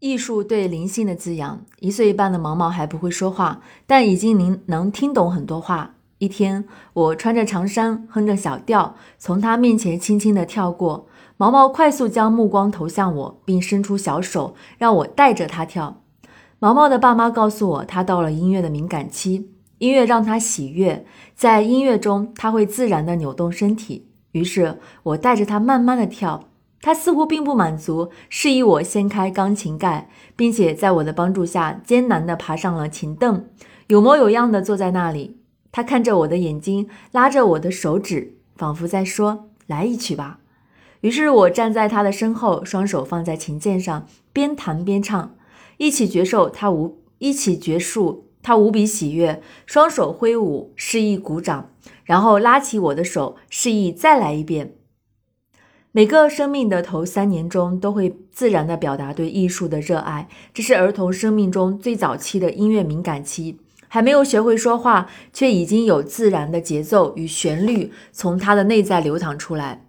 [0.00, 1.60] 艺术对灵性的滋养。
[1.78, 5.94] 一岁半的毛毛还不会说话，但已经能能听懂很多话。
[6.18, 11.06] 一天，我穿着长衫，哼着小调，从他面前轻轻地跳过。
[11.36, 16.02] 毛毛快速将目光投向我，并伸出小手让我带着他跳。
[16.58, 24.08] 毛毛的爸妈告诉我，他到了音乐的敏感期，音乐让他喜悦，在音乐中他会自然地扭动身体。
[24.32, 26.44] 于是，我带着他慢慢地跳。
[26.82, 33.44] 他似乎并不满足，示意我掀开钢琴盖，并且在我的帮助下艰难地爬上了琴凳，
[33.88, 35.36] 有模有样地坐在那里。
[35.72, 40.38] 他看着我的眼睛，拉着我的手指，仿佛在说：“来一曲吧。”
[41.02, 45.34] 于是我站在他的身后，双手放在琴键上，边弹边唱。
[45.76, 51.70] 一起结束，他无一起结束，他无比喜悦，双手挥舞，示意鼓掌，
[52.04, 54.74] 然后拉起我的手，示意再来一遍。
[55.92, 60.28] 每个生命的头三年中，都会自然地表达对艺术的热爱。
[60.54, 69.84] 这是儿童生命中最早期的音乐敏感期，还没有学会说话，却已经有自然的节奏与旋律从他的内在流淌出来。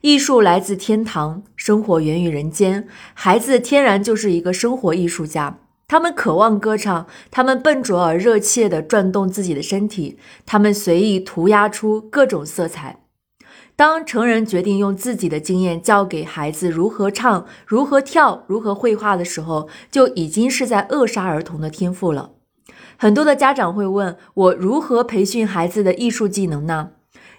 [0.00, 2.88] 艺术来自天堂，生活源于人间。
[3.12, 13.03] 孩子天然就是一个生活艺术家，他们渴望歌唱，他们笨拙而热切地转动自己的身体，他们随意涂鸦出各种色彩。
[13.76, 22.30] 当成人决定用自己的经验教给孩子如何唱、如何跳、如何绘画的时候，就已经是在扼杀儿童的天赋了。
[22.96, 26.90] 很多的家长会问我：如何培训孩子的艺术技能呢？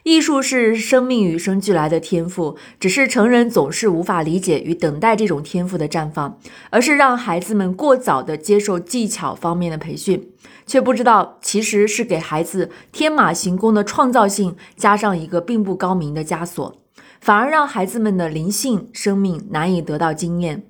[0.06, 6.40] 艺术是生命与生俱来的天赋，只是成人总是无法理解与等待这种天赋的绽放，
[6.70, 10.30] 而是让孩子们过早的接受技巧方面的培训，
[10.68, 16.76] 却不知道其实是给孩子天马行空的创造性加上一个并不高明的枷锁，
[17.20, 20.66] 反而让孩子们的灵性生命难以得到经验。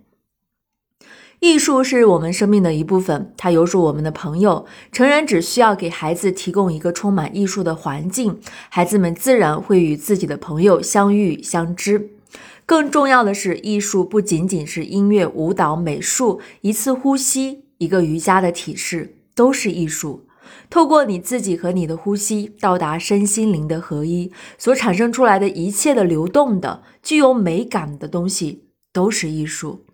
[1.45, 4.65] 艺术是我们生命的一部分，它犹如我们的朋友。
[4.91, 12.09] 成人只需要给孩子提供一个充满艺术的环境，孩子们自然会与自己的朋友相遇相知。
[12.65, 20.25] 更重要的是，艺术不仅仅是音乐、舞蹈、美术，一次呼吸，一个瑜伽的体式，都是艺术。
[20.71, 29.84] 透过你自己和你的呼吸，到达身心灵的合一，所产生出来的一切的流动的、具有美感的东西，都是艺术。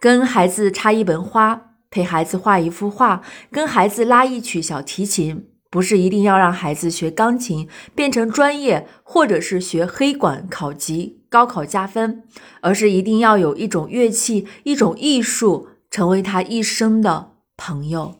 [0.00, 12.22] 跟孩子插一本花，陪孩子画一幅画，跟孩子拉一曲小提琴，不是一定要让孩子学钢琴变成专业，或者是学黑管考级高考加分，
[12.60, 18.17] 而是一定要有一种乐器，一种艺术，成为他一生的朋友。